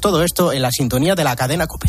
[0.00, 1.88] Todo esto en la sintonía de la cadena COPE.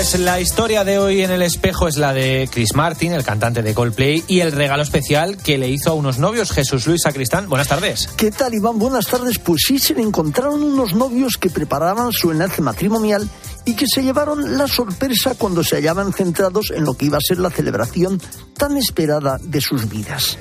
[0.00, 3.60] Pues la historia de hoy en el espejo es la de Chris Martin, el cantante
[3.62, 7.48] de Coldplay, y el regalo especial que le hizo a unos novios, Jesús Luis Sacristán.
[7.48, 8.08] Buenas tardes.
[8.16, 8.78] ¿Qué tal, Iván?
[8.78, 9.38] Buenas tardes.
[9.38, 13.28] Pues sí, se le encontraron unos novios que preparaban su enlace matrimonial
[13.70, 17.20] y que se llevaron la sorpresa cuando se hallaban centrados en lo que iba a
[17.20, 18.20] ser la celebración
[18.56, 20.36] tan esperada de sus vidas.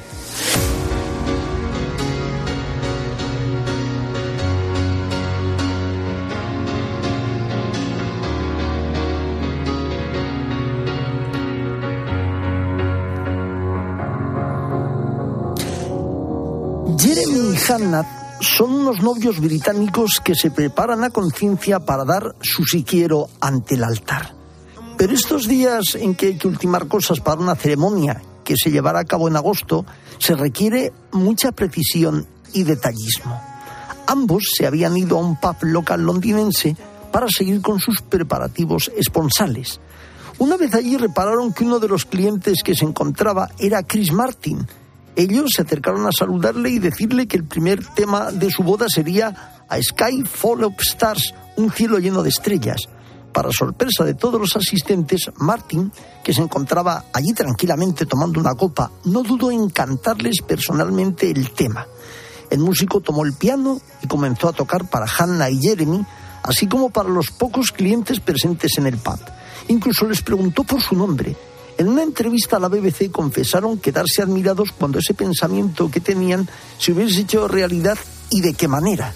[16.97, 22.83] Jeremy Hannah son unos novios británicos que se preparan a conciencia para dar su si
[22.83, 24.33] quiero ante el altar.
[24.97, 28.99] Pero estos días en que hay que ultimar cosas para una ceremonia que se llevará
[28.99, 29.85] a cabo en agosto,
[30.17, 33.39] se requiere mucha precisión y detallismo.
[34.07, 36.75] Ambos se habían ido a un pub local londinense
[37.11, 39.79] para seguir con sus preparativos esponsales.
[40.39, 44.65] Una vez allí repararon que uno de los clientes que se encontraba era Chris Martin,
[45.19, 49.63] ellos se acercaron a saludarle y decirle que el primer tema de su boda sería
[49.67, 52.87] A Sky Full of Stars, un cielo lleno de estrellas.
[53.33, 55.91] Para sorpresa de todos los asistentes, Martin,
[56.23, 61.85] que se encontraba allí tranquilamente tomando una copa, no dudó en cantarles personalmente el tema.
[62.49, 66.03] El músico tomó el piano y comenzó a tocar para Hannah y Jeremy,
[66.43, 69.19] así como para los pocos clientes presentes en el pub.
[69.67, 71.35] Incluso les preguntó por su nombre,
[71.79, 76.91] en una entrevista a la BBC confesaron quedarse admirados cuando ese pensamiento que tenían se
[76.91, 77.97] hubiese hecho realidad
[78.29, 79.13] y de qué manera.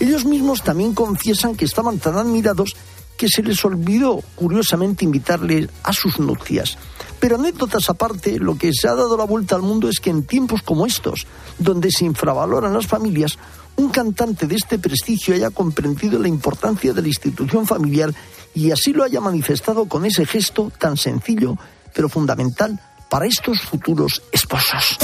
[0.00, 2.74] Ellos mismos también confiesan que estaban tan admirados
[3.18, 6.78] que se les olvidó curiosamente invitarles a sus nupcias.
[7.20, 10.24] Pero anécdotas aparte, lo que se ha dado la vuelta al mundo es que en
[10.24, 11.26] tiempos como estos,
[11.58, 13.38] donde se infravaloran las familias,
[13.76, 18.14] un cantante de este prestigio haya comprendido la importancia de la institución familiar
[18.54, 21.58] y así lo haya manifestado con ese gesto tan sencillo
[21.96, 24.98] pero fundamental para estos futuros esposos.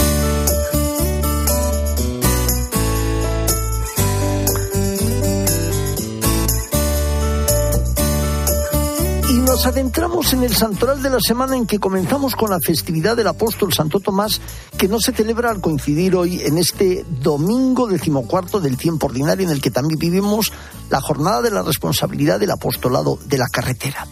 [9.63, 13.29] Nos adentramos en el santoral de la semana en que comenzamos con la festividad del
[13.29, 14.41] apóstol Santo Tomás,
[14.77, 19.53] que no se celebra al coincidir hoy en este domingo decimocuarto del tiempo ordinario, en
[19.53, 20.53] el que también vivimos
[20.91, 24.09] la jornada de la responsabilidad del apostolado de la carretera.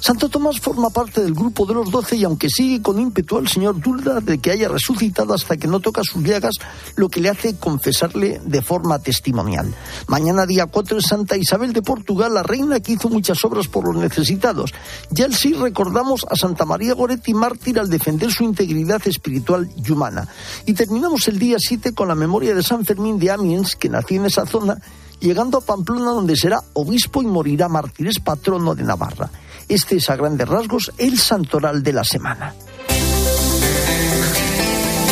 [0.00, 3.48] Santo Tomás forma parte del grupo de los doce y aunque sigue con ímpetu al
[3.48, 6.56] Señor, duda de que haya resucitado hasta que no toca sus llagas,
[6.96, 9.74] lo que le hace confesarle de forma testimonial.
[10.08, 13.86] Mañana día 4 es Santa Isabel de Portugal, la reina que hizo muchas obras por
[13.86, 14.72] los necesitados
[15.10, 19.90] ya el sí recordamos a Santa María Goretti, mártir al defender su integridad espiritual y
[19.90, 20.28] humana.
[20.66, 24.18] Y terminamos el día 7 con la memoria de San Fermín de Amiens, que nació
[24.18, 24.78] en esa zona,
[25.20, 29.30] llegando a Pamplona, donde será obispo y morirá mártir, es patrono de Navarra.
[29.68, 32.54] Este es a grandes rasgos el santoral de la semana.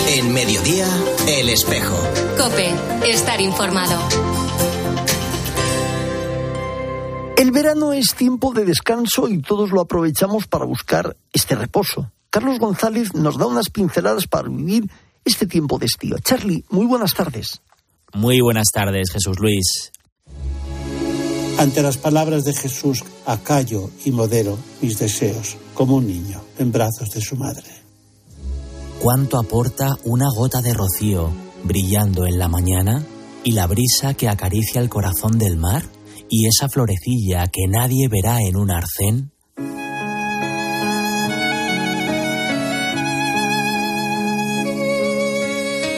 [0.09, 0.87] En mediodía,
[1.29, 1.97] el espejo.
[2.37, 2.73] Cope,
[3.05, 4.28] estar informado.
[7.39, 12.11] El verano es tiempo de descanso y todos lo aprovechamos para buscar este reposo.
[12.31, 14.91] Carlos González nos da unas pinceladas para vivir
[15.25, 16.17] este tiempo de estío.
[16.19, 17.61] Charlie, muy buenas tardes.
[18.13, 19.93] Muy buenas tardes, Jesús Luis.
[21.59, 27.11] Ante las palabras de Jesús, acallo y modero mis deseos, como un niño en brazos
[27.11, 27.71] de su madre.
[29.01, 31.31] ¿Cuánto aporta una gota de rocío
[31.63, 33.07] brillando en la mañana
[33.45, 35.85] y la brisa que acaricia el corazón del mar?
[36.31, 39.33] Y esa florecilla que nadie verá en un arcén?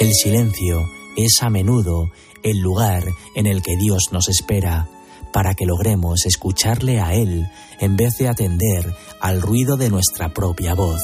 [0.00, 2.10] El silencio es a menudo
[2.42, 3.04] el lugar
[3.34, 4.88] en el que Dios nos espera
[5.32, 7.46] para que logremos escucharle a Él
[7.80, 11.00] en vez de atender al ruido de nuestra propia voz.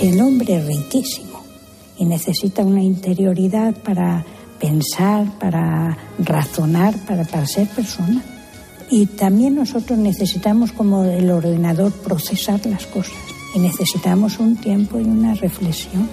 [0.00, 1.42] El hombre es riquísimo
[1.98, 4.24] y necesita una interioridad para
[4.60, 8.22] pensar, para razonar, para, para ser persona.
[8.90, 13.14] Y también nosotros necesitamos, como el ordenador, procesar las cosas.
[13.54, 16.08] Y necesitamos un tiempo y una reflexión.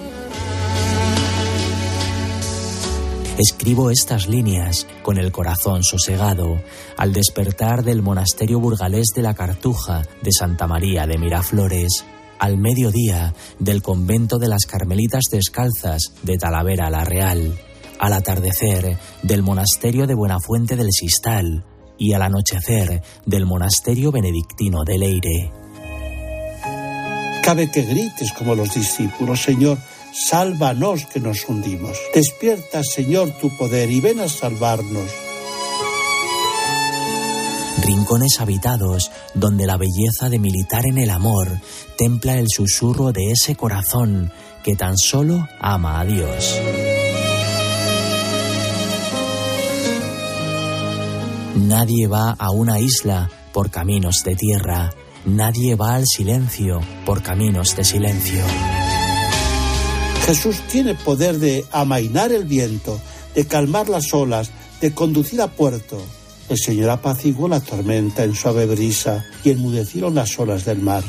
[3.38, 6.60] Escribo estas líneas con el corazón sosegado
[6.96, 12.04] al despertar del monasterio burgalés de la Cartuja de Santa María de Miraflores,
[12.40, 17.56] al mediodía del convento de las Carmelitas Descalzas de Talavera la Real
[17.98, 21.64] al atardecer del monasterio de Buenafuente del Sistal
[21.98, 25.52] y al anochecer del monasterio benedictino de Leire.
[27.42, 29.78] cabe que grites como los discípulos, Señor,
[30.12, 31.98] sálvanos que nos hundimos.
[32.14, 35.10] Despierta, Señor, tu poder y ven a salvarnos.
[37.82, 41.48] Rincones habitados donde la belleza de militar en el amor
[41.96, 44.30] templa el susurro de ese corazón
[44.62, 46.60] que tan solo ama a Dios.
[51.58, 54.92] Nadie va a una isla por caminos de tierra,
[55.24, 58.44] nadie va al silencio por caminos de silencio.
[60.24, 63.00] Jesús tiene poder de amainar el viento,
[63.34, 66.00] de calmar las olas, de conducir a puerto.
[66.48, 71.02] El Señor apaciguó la tormenta en suave brisa y enmudecieron las olas del mar.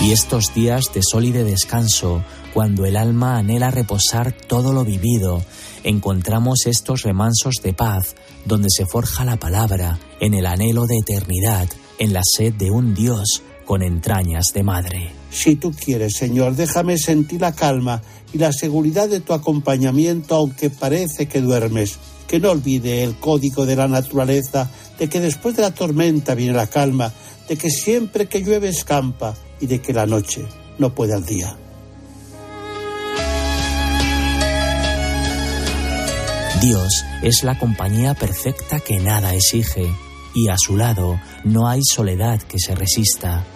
[0.00, 2.24] Y estos días de sol y de descanso,
[2.54, 5.42] cuando el alma anhela reposar todo lo vivido,
[5.84, 11.68] encontramos estos remansos de paz donde se forja la palabra, en el anhelo de eternidad,
[11.98, 15.12] en la sed de un Dios con entrañas de madre.
[15.30, 20.70] Si tú quieres, Señor, déjame sentir la calma y la seguridad de tu acompañamiento, aunque
[20.70, 21.98] parece que duermes.
[22.26, 26.52] Que no olvide el código de la naturaleza, de que después de la tormenta viene
[26.52, 27.12] la calma,
[27.48, 30.44] de que siempre que llueve escampa y de que la noche
[30.78, 31.56] no puede al día.
[36.60, 39.90] Dios es la compañía perfecta que nada exige,
[40.34, 43.46] y a su lado no hay soledad que se resista.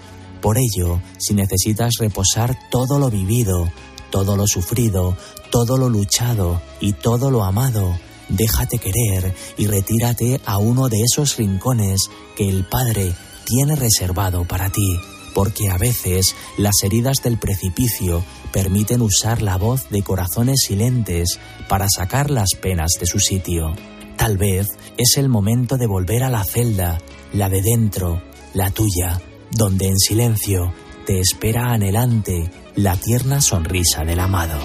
[0.41, 3.71] Por ello, si necesitas reposar todo lo vivido,
[4.11, 5.19] todo lo sufrido,
[5.51, 7.95] todo lo luchado y todo lo amado,
[8.31, 13.13] déjate querer y retírate a uno de esos rincones que el Padre
[13.45, 14.97] tiene reservado para ti,
[15.35, 21.39] porque a veces las heridas del precipicio permiten usar la voz de corazones silentes
[21.69, 23.75] para sacar las penas de su sitio.
[24.17, 26.99] Tal vez es el momento de volver a la celda,
[27.33, 28.23] la de dentro,
[28.55, 29.21] la tuya,
[29.51, 30.73] donde en silencio
[31.05, 34.59] te espera anhelante la tierna sonrisa del amado.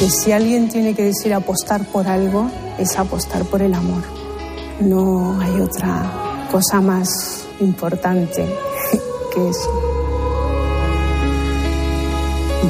[0.00, 4.02] Que si alguien tiene que decir apostar por algo, es apostar por el amor.
[4.80, 8.46] No hay otra cosa más importante
[9.34, 9.94] que eso.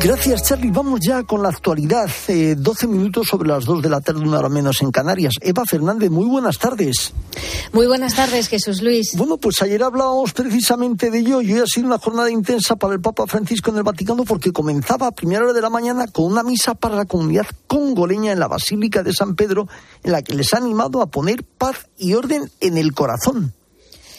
[0.00, 0.70] Gracias, Charlie.
[0.70, 2.10] Vamos ya con la actualidad.
[2.28, 5.34] Eh, 12 minutos sobre las 2 de la tarde, una hora menos en Canarias.
[5.40, 7.14] Eva Fernández, muy buenas tardes.
[7.72, 9.16] Muy buenas tardes, Jesús Luis.
[9.16, 12.92] Bueno, pues ayer hablábamos precisamente de ello y hoy ha sido una jornada intensa para
[12.92, 16.26] el Papa Francisco en el Vaticano porque comenzaba a primera hora de la mañana con
[16.26, 19.68] una misa para la comunidad congoleña en la Basílica de San Pedro,
[20.02, 23.54] en la que les ha animado a poner paz y orden en el corazón.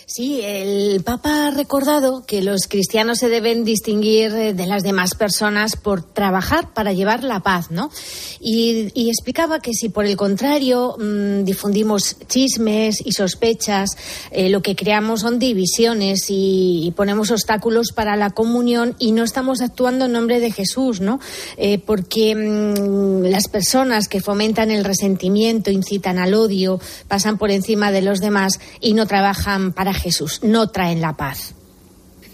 [0.08, 5.16] Sí, el Papa ha recordado que los cristianos se deben distinguir eh, de las demás
[5.16, 7.90] personas por trabajar para llevar la paz, ¿no?
[8.40, 13.98] Y, y explicaba que si por el contrario mmm, difundimos chismes y sospechas,
[14.30, 19.62] eh, lo que creamos son divisiones y, ponemos obstáculos para la comunión y no estamos
[19.62, 21.20] actuando en nombre de Jesús, ¿no?
[21.58, 27.92] Eh, porque mmm, las personas que fomentan el resentimiento, incitan al odio, pasan por encima
[27.92, 31.55] de los demás y no trabajan para Jesús, no traen la paz.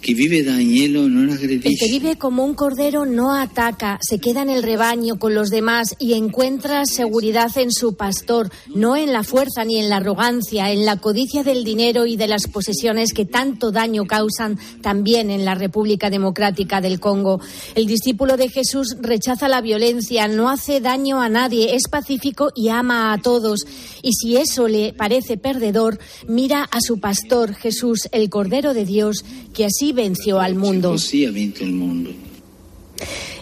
[0.01, 4.41] Chi vive da agnello non El que vive como un cordero no ataca, se queda
[4.41, 9.21] en el rebaño con los demás y encuentra seguridad en su pastor, no en la
[9.21, 13.25] fuerza ni en la arrogancia, en la codicia del dinero y de las posesiones que
[13.25, 17.39] tanto daño causan también en la República Democrática del Congo.
[17.75, 22.69] El discípulo de Jesús rechaza la violencia, no hace daño a nadie, es pacífico y
[22.69, 23.65] ama a todos.
[24.01, 29.23] Y si eso le parece perdedor, mira a su pastor, Jesús, el Cordero de Dios,
[29.53, 30.95] que así venció al mundo.
[30.97, 32.13] Ha.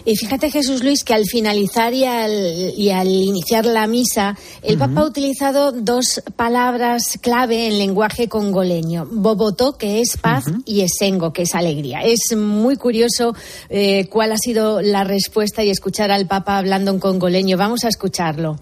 [0.04, 4.78] Y fíjate, Jesús Luis, que al finalizar y al, y al iniciar la misa, el
[4.78, 9.06] Papa ha utilizado dos palabras clave en lenguaje congoleño.
[9.10, 12.00] Boboto, que es paz, y esengo, que es alegría.
[12.00, 13.34] Es muy curioso
[13.68, 17.56] eh, cuál ha sido la respuesta y escuchar al Papa hablando en congoleño.
[17.56, 18.58] Vamos a escucharlo.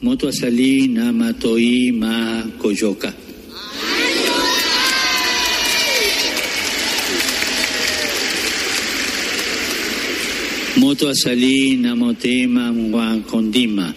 [0.00, 0.28] Moto
[0.88, 1.32] nama
[1.92, 3.14] ma koyoka.
[10.84, 13.94] Moto asali namotema mwa kondima.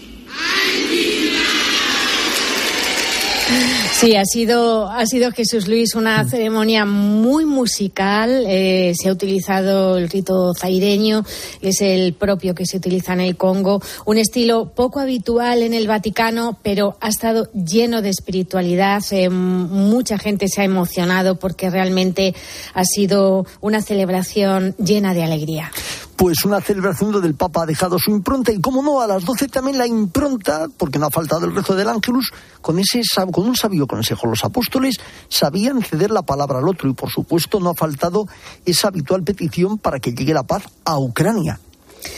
[3.93, 8.45] Sí, ha sido, ha sido Jesús Luis una ceremonia muy musical.
[8.47, 11.25] eh, se ha utilizado el rito zaireño,
[11.61, 13.81] es el propio que se utiliza en el Congo.
[14.05, 19.01] Un estilo poco habitual en el Vaticano, pero ha estado lleno de espiritualidad.
[19.11, 22.33] eh, mucha gente se ha emocionado porque realmente
[22.73, 25.69] ha sido una celebración llena de alegría.
[26.17, 29.23] Pues una celebración donde el Papa ha dejado su impronta y, como no, a las
[29.23, 33.47] 12 también la impronta, porque no ha faltado el rezo del Ángelus, con, ese, con
[33.47, 34.25] un sabio consejo.
[34.25, 34.97] Los apóstoles
[35.29, 38.27] sabían ceder la palabra al otro y, por supuesto, no ha faltado
[38.65, 41.59] esa habitual petición para que llegue la paz a Ucrania.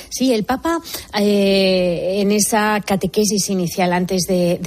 [0.09, 0.79] Sí, el Papa
[1.17, 4.59] eh, en esa catequesis inicial antes de,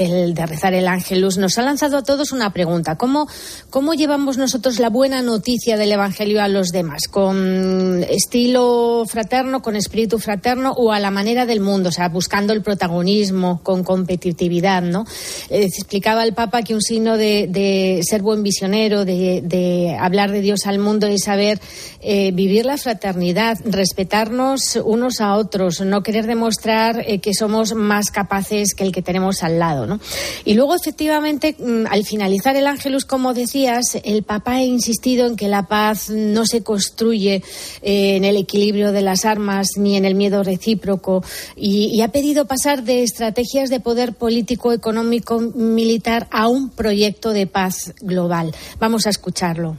[0.46, 2.96] rezar el Ángelus nos ha lanzado a todos una pregunta.
[2.96, 3.28] ¿Cómo,
[3.70, 7.02] ¿Cómo llevamos nosotros la buena noticia del Evangelio a los demás?
[7.10, 11.88] ¿Con estilo fraterno, con espíritu fraterno o a la manera del mundo?
[11.88, 15.04] O sea, buscando el protagonismo, con competitividad, ¿no?
[15.50, 20.66] Eh, explicaba el Papa que un signo de, ser buen visionero, de, hablar de Dios
[20.66, 21.60] al mundo es saber
[22.00, 28.10] eh, vivir la fraternidad, respetarnos unos a otros, no querer demostrar eh, que somos más
[28.10, 29.86] capaces que el que tenemos al lado.
[29.86, 30.00] ¿no?
[30.44, 35.36] Y luego, efectivamente, mm, al finalizar el Ángelus, como decías, el Papa ha insistido en
[35.36, 37.42] que la paz no se construye
[37.82, 41.24] eh, en el equilibrio de las armas ni en el miedo recíproco
[41.56, 47.46] y, ha pedido pasar de estrategias de poder político, económico, militar a un proyecto de
[47.46, 48.52] paz global.
[48.80, 49.76] Vamos a escucharlo.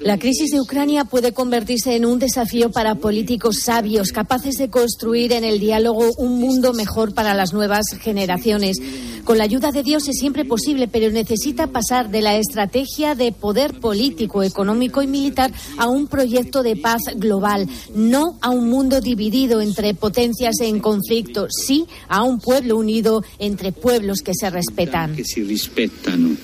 [0.00, 5.32] La crisis, de Ucrania puede convertirse en un desafío para políticos sabios, capaces de construir
[5.32, 8.78] en el diálogo un mundo mejor para las nuevas generaciones.
[9.24, 13.32] Con la ayuda de Dios es siempre posible, pero necesita pasar de la estrategia de
[13.32, 19.00] poder político, económico y militar a un proyecto de paz global, no a un mundo
[19.00, 25.14] dividido entre potencias en conflicto, sí a un pueblo unido entre pueblos que se respetan.
[25.14, 26.38] Que se respetan.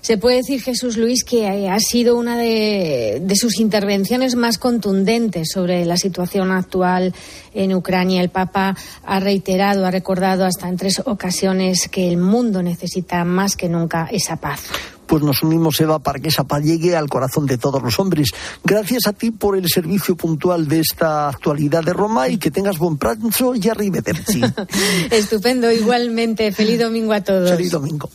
[0.00, 5.84] Se puede decir, Jesús Luis, que ha sido una de, sus intervenciones más contundentes sobre
[5.84, 7.14] la situación actual
[7.54, 8.22] en Ucrania.
[8.22, 13.56] El Papa ha reiterado, ha recordado hasta en tres ocasiones que el mundo necesita más
[13.56, 14.62] que nunca esa paz
[15.08, 18.28] pues nos unimos, Eva, para que esa paz llegue al corazón de todos los hombres.
[18.62, 22.78] Gracias a ti por el servicio puntual de esta actualidad de Roma y que tengas
[22.78, 24.42] buen pranzo y arrivederci.
[25.10, 26.52] Estupendo, igualmente.
[26.52, 27.50] Feliz domingo a todos.
[27.50, 28.10] Feliz domingo.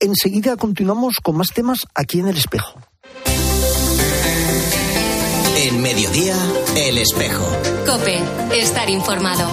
[0.00, 2.80] Enseguida continuamos con más temas aquí en el espejo.
[5.56, 6.36] En mediodía,
[6.76, 7.44] el espejo.
[7.84, 8.20] Cope,
[8.52, 9.48] estar informado.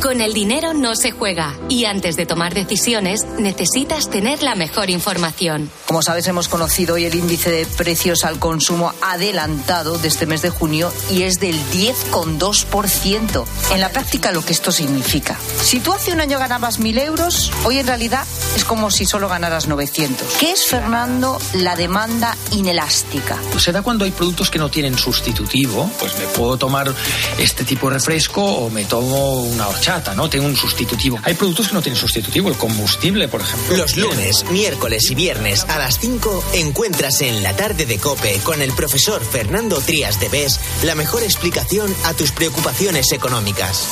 [0.00, 4.88] Con el dinero no se juega y antes de tomar decisiones necesitas tener la mejor
[4.88, 5.70] información.
[5.86, 10.40] Como sabes, hemos conocido hoy el índice de precios al consumo adelantado de este mes
[10.40, 13.44] de junio y es del 10,2%.
[13.72, 15.36] En la práctica, lo que esto significa.
[15.62, 18.24] Si tú hace un año ganabas 1.000 euros, hoy en realidad
[18.56, 20.26] es como si solo ganaras 900.
[20.38, 23.36] ¿Qué es, Fernando, la demanda inelástica?
[23.52, 25.90] Pues se da cuando hay productos que no tienen sustitutivo.
[25.98, 26.90] Pues me puedo tomar
[27.38, 30.30] este tipo de refresco o me tomo una horchata ¿no?
[30.30, 31.18] Tengo un sustitutivo.
[31.24, 33.76] Hay productos que no tienen sustitutivo, el combustible, por ejemplo.
[33.76, 38.62] Los lunes, miércoles y viernes a las 5 encuentras en la tarde de Cope con
[38.62, 43.88] el profesor Fernando Trías de Bes la mejor explicación a tus preocupaciones económicas.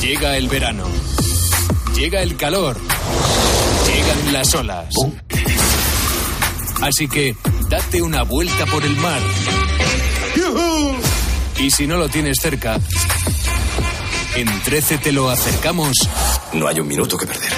[0.00, 0.86] Llega el verano.
[1.94, 2.78] Llega el calor.
[3.86, 4.94] Llegan las olas.
[6.80, 7.36] Así que
[7.68, 9.20] date una vuelta por el mar.
[11.58, 12.78] Y si no lo tienes cerca,
[14.36, 15.92] en 13 te lo acercamos.
[16.52, 17.50] No hay un minuto que perder.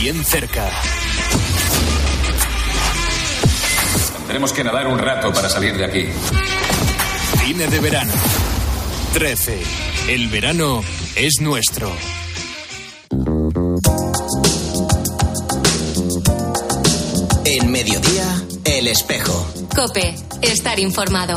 [0.00, 0.68] Bien cerca.
[4.26, 6.08] Tenemos que nadar un rato para salir de aquí.
[7.44, 8.12] Cine de verano.
[9.14, 9.62] 13.
[10.08, 10.82] El verano
[11.14, 11.92] es nuestro.
[17.44, 19.46] En mediodía, el espejo.
[19.74, 21.34] Cope, estar informado.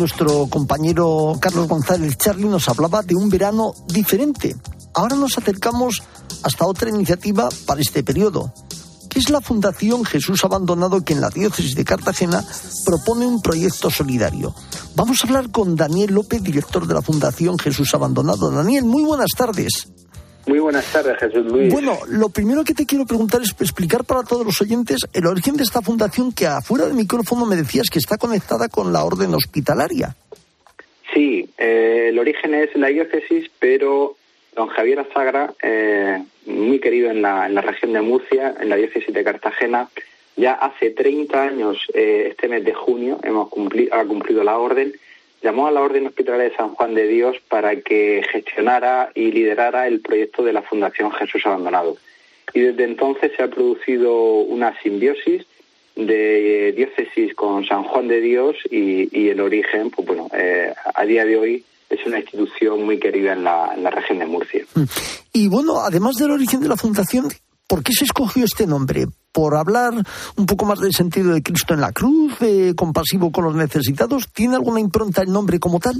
[0.00, 4.56] Nuestro compañero Carlos González Charlie nos hablaba de un verano diferente.
[4.94, 6.02] Ahora nos acercamos
[6.42, 8.50] hasta otra iniciativa para este periodo,
[9.10, 12.42] que es la Fundación Jesús Abandonado que en la diócesis de Cartagena
[12.86, 14.54] propone un proyecto solidario.
[14.96, 18.50] Vamos a hablar con Daniel López, director de la Fundación Jesús Abandonado.
[18.50, 19.86] Daniel, muy buenas tardes.
[20.46, 21.72] Muy buenas tardes, Jesús Luis.
[21.72, 25.56] Bueno, lo primero que te quiero preguntar es explicar para todos los oyentes el origen
[25.56, 29.34] de esta fundación que afuera del micrófono me decías que está conectada con la orden
[29.34, 30.16] hospitalaria.
[31.12, 34.16] Sí, eh, el origen es la diócesis, pero
[34.54, 38.76] don Javier Azagra, eh, muy querido en la, en la región de Murcia, en la
[38.76, 39.88] diócesis de Cartagena,
[40.36, 44.94] ya hace 30 años, eh, este mes de junio, hemos cumplido, ha cumplido la orden
[45.42, 49.86] llamó a la Orden Hospitalaria de San Juan de Dios para que gestionara y liderara
[49.86, 51.96] el proyecto de la Fundación Jesús Abandonado.
[52.52, 55.46] Y desde entonces se ha producido una simbiosis
[55.96, 61.24] de diócesis con San Juan de Dios y, el origen, pues bueno, eh, a día
[61.24, 64.64] de hoy es una institución muy querida en la, en la región de Murcia.
[64.74, 64.84] Mm.
[65.32, 67.28] Y bueno, además del origen de la fundación,
[67.70, 69.06] ¿por qué se escogió este nombre?
[69.32, 69.92] ¿Por hablar
[70.36, 72.36] un poco más del sentido de Cristo en la cruz,
[72.74, 74.28] compasivo con los necesitados?
[74.32, 75.94] ¿Tiene alguna impronta el nombre como tal?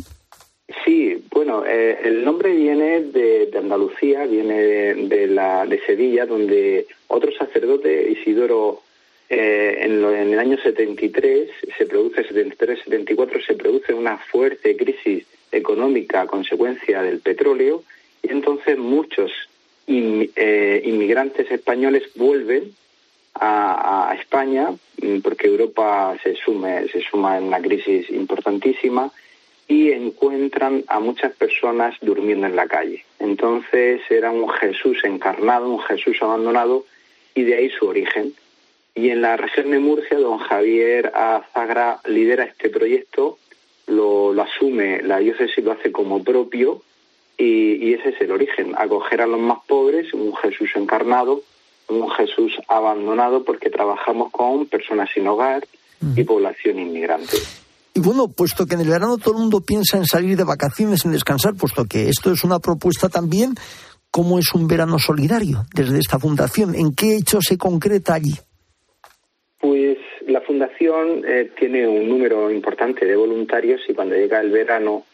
[0.85, 7.31] Sí, bueno, eh, el nombre viene de, Andalucía, viene de, la, de Sevilla, donde otro
[7.39, 8.83] sacerdote, Isidoro,
[9.29, 16.23] eh, en, en, el año 73, se produce, 73-74, se produce una fuerte crisis económica
[16.23, 17.85] a consecuencia del petróleo
[18.23, 19.31] y entonces muchos
[19.91, 22.73] eh, inmigrantes españoles vuelven
[23.35, 24.71] a, España
[25.03, 29.11] mm, porque Europa se sume se suma en una crisis importantísima
[29.67, 33.05] y encuentran a muchas personas durmiendo en la calle.
[33.21, 36.85] Entonces era un Jesús encarnado, un Jesús abandonado
[37.35, 38.35] y de ahí su origen.
[38.97, 43.39] Y en la región de Murcia, don Javier Azagra lidera este proyecto
[43.87, 46.83] lo, asume, la diócesis lo hace como propio
[47.41, 51.43] y, ese es el origen, acoger a los más pobres, un Jesús encarnado,
[51.89, 55.67] un Jesús abandonado porque trabajamos con personas sin hogar
[56.15, 57.37] y población inmigrante.
[57.95, 61.05] Y bueno, puesto que en el verano todo el mundo piensa en salir de vacaciones,
[61.05, 63.55] en descansar, puesto que esto es una propuesta también,
[64.11, 66.75] ¿cómo es un verano solidario desde esta fundación?
[66.75, 68.35] ¿En qué hecho se concreta allí?
[69.61, 75.05] Pues la fundación eh, tiene un número importante de voluntarios y cuando llega el verano,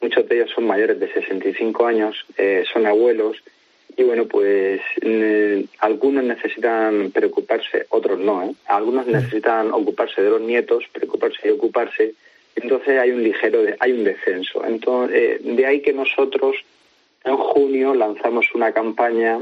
[0.00, 3.42] muchos de ellos son mayores de 65 años, eh, son abuelos
[3.96, 8.54] y bueno, pues mm, algunos necesitan preocuparse, otros no, ¿eh?
[8.66, 12.14] Algunos necesitan ocuparse de los nietos, preocuparse y ocuparse.
[12.56, 14.64] Entonces hay un ligero, hay un descenso.
[14.64, 16.56] Entonces, de ahí que nosotros
[17.24, 19.40] en junio lanzamos una campaña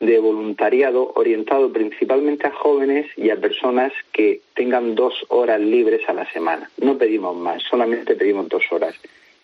[0.00, 6.12] de voluntariado orientado principalmente a jóvenes y a personas que tengan dos horas libres a
[6.12, 6.68] la semana.
[6.78, 8.96] No pedimos más, solamente pedimos dos horas.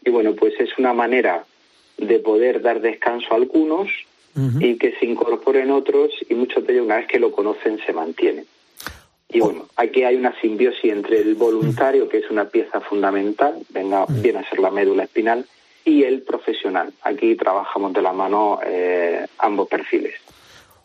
[0.05, 1.45] Y bueno, pues es una manera
[1.97, 3.89] de poder dar descanso a algunos
[4.61, 7.93] y que se incorporen otros y muchos de ellos una vez que lo conocen se
[7.93, 8.47] mantienen.
[9.29, 14.07] Y bueno, aquí hay una simbiosis entre el voluntario, que es una pieza fundamental, venga,
[14.09, 15.45] viene a ser la médula espinal,
[15.85, 16.93] y el profesional.
[17.03, 20.15] Aquí trabajamos de la mano eh, ambos perfiles.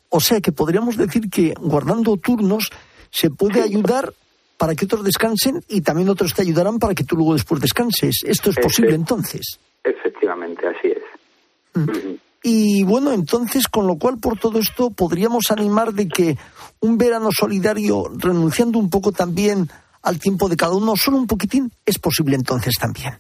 [0.10, 2.70] O sea que podríamos decir que guardando turnos
[3.10, 4.14] se puede ayudar
[4.64, 8.22] para que otros descansen y también otros te ayudarán para que tú luego después descanses.
[8.26, 9.60] ¿Esto es posible entonces?
[9.84, 11.04] Efectivamente, así es.
[11.74, 12.14] Mm.
[12.44, 16.38] Y bueno, entonces, con lo cual, por todo esto, podríamos animar de que
[16.80, 19.68] un verano solidario, renunciando un poco también
[20.02, 23.20] al tiempo de cada uno, solo un poquitín, es posible entonces también.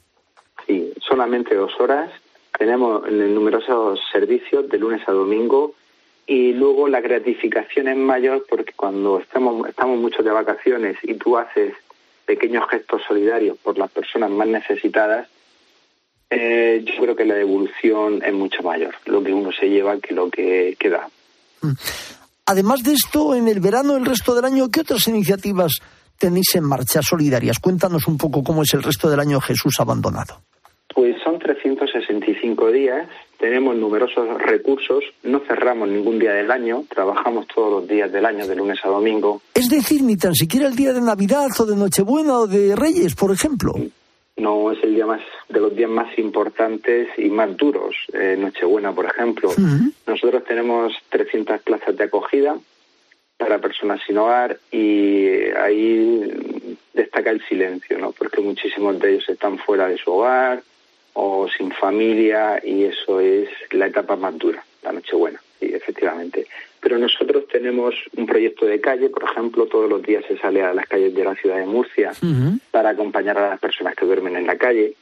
[0.65, 2.09] Sí, solamente dos horas.
[2.57, 5.73] Tenemos numerosos servicios de lunes a domingo
[6.25, 11.37] y luego la gratificación es mayor porque cuando estamos, estamos muchos de vacaciones y tú
[11.37, 11.73] haces
[12.25, 15.27] pequeños gestos solidarios por las personas más necesitadas,
[16.29, 20.13] eh, yo creo que la devolución es mucho mayor, lo que uno se lleva que
[20.13, 21.09] lo que queda.
[21.61, 21.73] Mm.
[22.45, 25.79] Además de esto, en el verano, el resto del año, ¿qué otras iniciativas
[26.17, 27.59] tenéis en marcha solidarias?
[27.59, 30.41] Cuéntanos un poco cómo es el resto del año Jesús abandonado.
[30.93, 37.71] Pues son 365 días tenemos numerosos recursos, no cerramos ningún día del año, trabajamos todos
[37.81, 39.41] los días del año, de lunes a domingo.
[39.53, 43.15] Es decir, ni tan siquiera el día de Navidad o de Nochebuena o de Reyes,
[43.15, 43.73] por ejemplo.
[44.37, 47.95] No es el día más de los días más importantes y más duros.
[48.13, 49.51] Eh, Nochebuena, por ejemplo.
[50.07, 52.57] Nosotros tenemos 300 plazas de acogida
[53.37, 55.27] para personas sin hogar y
[55.61, 58.11] ahí destaca el silencio, ¿no?
[58.11, 60.63] Porque muchísimos de ellos están fuera de su hogar,
[61.13, 66.47] o sin familia y eso es la etapa más dura, la Nochebuena, sí, efectivamente.
[66.79, 70.73] Pero nosotros tenemos un proyecto de calle, por ejemplo, todos los días se sale a
[70.73, 72.11] las calles de la ciudad de Murcia
[72.71, 74.95] para acompañar a las personas que duermen en la calle.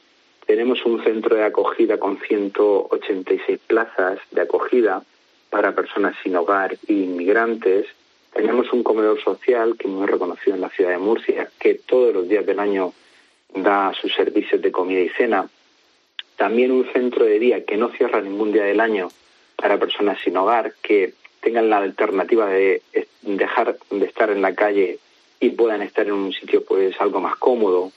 [0.46, 5.02] Tenemos un centro de acogida con 186 plazas de acogida
[5.50, 7.86] para personas sin hogar e inmigrantes.
[8.32, 12.28] Tenemos un comedor social que muy reconocido en la ciudad de Murcia, que todos los
[12.28, 12.92] días del año
[13.54, 15.48] da sus servicios de comida y cena
[16.36, 19.08] también un centro de día que no cierra ningún día del año
[19.56, 22.82] para personas sin hogar, que tengan la alternativa de
[23.22, 24.98] dejar de estar en la calle
[25.40, 27.92] y puedan estar en un sitio pues algo más cómodo.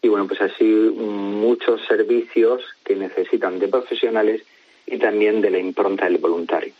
[0.00, 4.42] Y bueno, pues así muchos servicios que necesitan de profesionales
[4.86, 6.72] y también de la impronta del voluntario.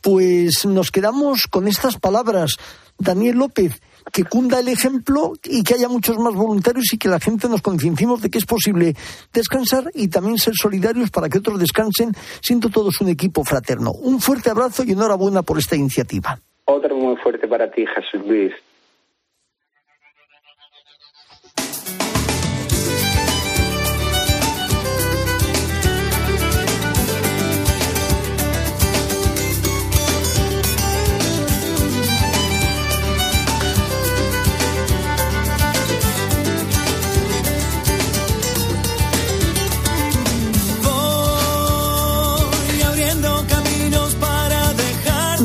[0.00, 2.56] Pues nos quedamos con estas palabras.
[2.98, 3.80] Daniel López,
[4.12, 7.62] que cunda el ejemplo y que haya muchos más voluntarios y que la gente nos
[7.62, 8.94] concienciemos de que es posible
[9.32, 13.92] descansar y también ser solidarios para que otros descansen, siendo todos un equipo fraterno.
[13.92, 16.38] Un fuerte abrazo y enhorabuena por esta iniciativa.
[16.66, 18.52] Otro muy fuerte para ti, Jesús Luis.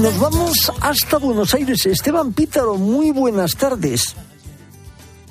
[0.05, 1.83] Nos vamos hasta Buenos Aires.
[1.87, 4.15] Esteban Pítaro, muy buenas tardes.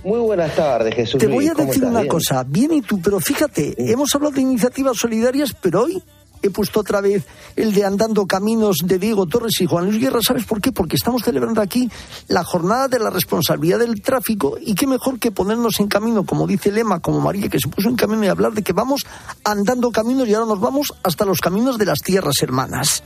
[0.03, 1.21] Muy buenas tardes, Jesús.
[1.21, 1.91] Te voy a ¿cómo decir estás?
[1.93, 2.11] una Bien.
[2.11, 6.03] cosa, bien y tú, pero fíjate, hemos hablado de iniciativas solidarias, pero hoy
[6.43, 7.23] he puesto otra vez
[7.55, 10.19] el de Andando Caminos de Diego Torres y Juan Luis Guerra.
[10.23, 10.73] ¿Sabes por qué?
[10.73, 11.89] Porque estamos celebrando aquí
[12.27, 16.49] la jornada de la responsabilidad del tráfico y qué mejor que ponernos en camino, como
[16.49, 19.07] dice Lema, como María, que se puso en camino y hablar de que vamos
[19.45, 23.05] andando caminos y ahora nos vamos hasta los caminos de las tierras hermanas.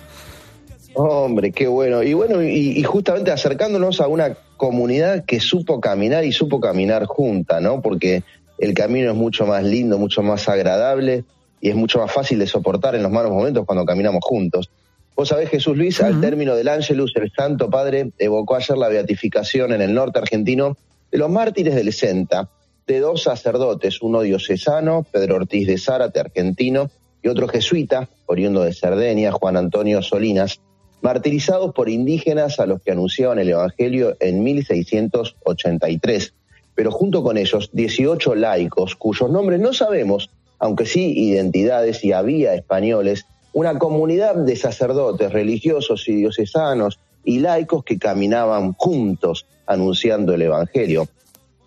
[1.01, 2.03] Hombre, qué bueno.
[2.03, 7.05] Y bueno, y, y justamente acercándonos a una comunidad que supo caminar y supo caminar
[7.07, 7.81] junta, ¿no?
[7.81, 8.25] Porque
[8.59, 11.23] el camino es mucho más lindo, mucho más agradable
[11.61, 14.71] y es mucho más fácil de soportar en los malos momentos cuando caminamos juntos.
[15.15, 19.73] Vos sabés, Jesús Luis, al término del Ángelus, el Santo Padre evocó ayer la beatificación
[19.73, 20.77] en el norte argentino
[21.13, 22.51] de los mártires del Senta,
[22.89, 26.91] de dos sacerdotes, uno diocesano, Pedro Ortiz de Zárate, argentino,
[27.23, 30.61] y otro jesuita, oriundo de Cerdeña, Juan Antonio Solinas,
[31.01, 36.35] martirizados por indígenas a los que anunciaban el Evangelio en 1683.
[36.75, 42.55] Pero junto con ellos, 18 laicos, cuyos nombres no sabemos, aunque sí identidades y había
[42.55, 50.43] españoles, una comunidad de sacerdotes religiosos y diocesanos y laicos que caminaban juntos anunciando el
[50.43, 51.09] Evangelio.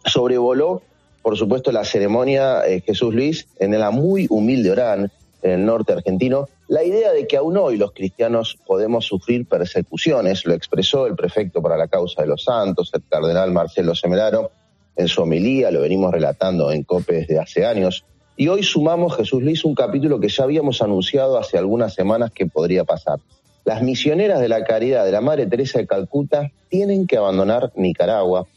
[0.06, 0.82] Sobrevoló,
[1.22, 5.12] por supuesto, la ceremonia eh, Jesús Luis en la muy humilde Orán,
[5.44, 10.46] en el norte argentino, la idea de que aún hoy los cristianos podemos sufrir persecuciones,
[10.46, 14.52] lo expresó el prefecto para la causa de los santos, el cardenal Marcelo Semeraro,
[14.96, 18.06] en su homilía, lo venimos relatando en COPE desde hace años,
[18.38, 22.46] y hoy sumamos, Jesús Luis, un capítulo que ya habíamos anunciado hace algunas semanas que
[22.46, 23.20] podría pasar.
[23.66, 28.48] Las misioneras de la caridad de la Madre Teresa de Calcuta tienen que abandonar Nicaragua.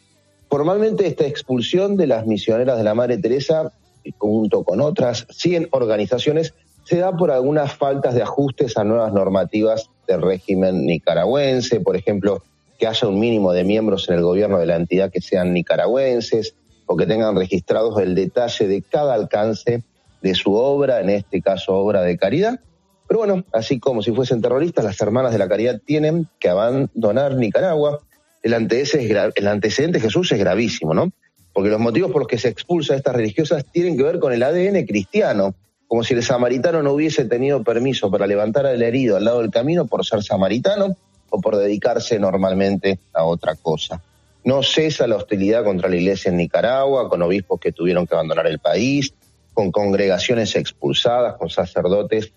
[0.49, 3.73] Formalmente esta expulsión de las misioneras de la Madre Teresa,
[4.19, 9.91] junto con otras 100 organizaciones, se da por algunas faltas de ajustes a nuevas normativas
[10.07, 12.43] del régimen nicaragüense, por ejemplo,
[12.79, 16.55] que haya un mínimo de miembros en el gobierno de la entidad que sean nicaragüenses
[16.87, 19.83] o que tengan registrados el detalle de cada alcance
[20.23, 22.61] de su obra, en este caso obra de caridad.
[23.07, 27.37] Pero bueno, así como si fuesen terroristas, las hermanas de la caridad tienen que abandonar
[27.37, 28.01] Nicaragua.
[28.43, 31.13] El antecedente, el Jesús es gravísimo, ¿no?
[31.53, 34.33] Porque los motivos por los que se expulsa a estas religiosas tienen que ver con
[34.33, 35.55] el ADN cristiano,
[35.89, 39.51] como si el samaritano no hubiese tenido permiso para levantar al herido al lado del
[39.51, 40.97] camino por ser samaritano
[41.31, 44.03] o por dedicarse normalmente a otra cosa.
[44.45, 48.47] No cesa la hostilidad contra la iglesia en Nicaragua, con obispos que tuvieron que abandonar
[48.47, 49.15] el país,
[49.55, 52.33] con congregaciones expulsadas, con sacerdotes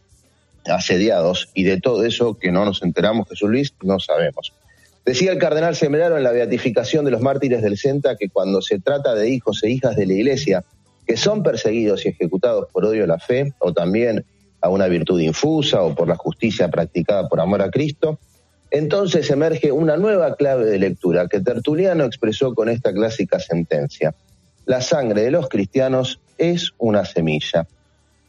[0.66, 4.54] asediados, y de todo eso que no nos enteramos, Jesús Luis, no sabemos.
[5.06, 8.80] Decía el cardenal Semeraro en la beatificación de los mártires del Senta que cuando se
[8.80, 10.66] trata de hijos e hijas de la iglesia
[11.08, 14.26] que son perseguidos y ejecutados por odio a la fe o también
[14.62, 18.20] a una virtud infusa o por la justicia practicada por amor a Cristo,
[18.70, 24.14] entonces emerge una nueva clave de lectura que Tertuliano expresó con esta clásica sentencia.
[24.66, 27.66] La sangre de los cristianos es una semilla.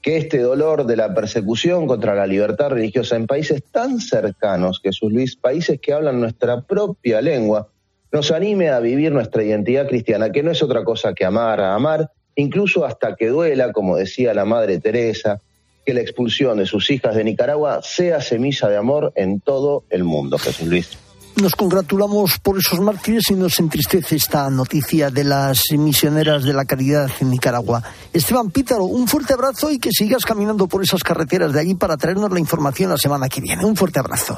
[0.00, 5.12] Que este dolor de la persecución contra la libertad religiosa en países tan cercanos, Jesús
[5.12, 7.68] Luis, países que hablan nuestra propia lengua,
[8.12, 11.74] nos anime a vivir nuestra identidad cristiana, que no es otra cosa que amar, a
[11.74, 15.40] amar, incluso hasta que duela, como decía la Madre Teresa,
[15.84, 20.04] que la expulsión de sus hijas de Nicaragua sea semilla de amor en todo el
[20.04, 20.98] mundo, Jesús Luis.
[21.40, 26.64] Nos congratulamos por esos mártires y nos entristece esta noticia de las misioneras de la
[26.64, 27.82] caridad en Nicaragua.
[28.12, 31.96] Esteban Pítaro, un fuerte abrazo y que sigas caminando por esas carreteras de allí para
[31.96, 33.64] traernos la información la semana que viene.
[33.64, 34.36] Un fuerte abrazo.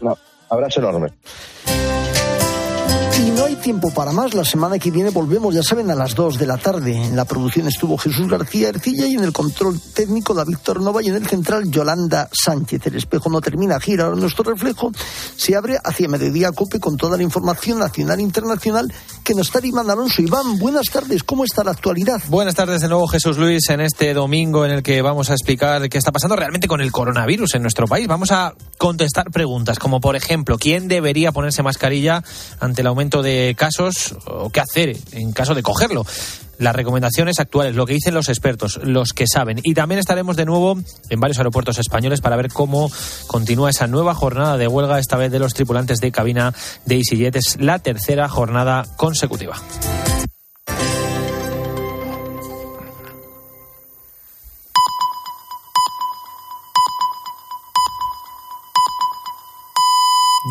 [0.00, 0.16] No,
[0.48, 1.08] abrazo enorme.
[3.18, 4.34] Y no hay tiempo para más.
[4.34, 6.96] La semana que viene volvemos, ya saben, a las 2 de la tarde.
[6.96, 11.06] En la producción estuvo Jesús García Ercilla y en el control técnico David Tornova y
[11.06, 12.84] en el central Yolanda Sánchez.
[12.86, 14.04] El espejo no termina, gira.
[14.04, 14.90] Ahora nuestro reflejo
[15.36, 19.64] se abre hacia mediodía cope con toda la información nacional e internacional que nos está
[19.64, 20.22] Iván Alonso.
[20.22, 22.20] Iván, buenas tardes, ¿cómo está la actualidad?
[22.28, 25.88] Buenas tardes de nuevo, Jesús Luis, en este domingo en el que vamos a explicar
[25.88, 28.08] qué está pasando realmente con el coronavirus en nuestro país.
[28.08, 32.24] Vamos a contestar preguntas como, por ejemplo, ¿quién debería ponerse mascarilla
[32.58, 33.22] ante el aumento
[33.54, 36.04] casos o qué hacer en caso de cogerlo?
[36.58, 39.60] las recomendaciones actuales, lo que dicen los expertos, los que saben.
[39.62, 40.78] Y también estaremos de nuevo
[41.10, 42.90] en varios aeropuertos españoles para ver cómo
[43.26, 46.54] continúa esa nueva jornada de huelga, esta vez de los tripulantes de cabina
[46.86, 47.36] de EasyJet.
[47.36, 49.60] Es la tercera jornada consecutiva.